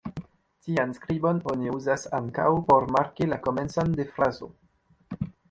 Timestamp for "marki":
2.97-3.29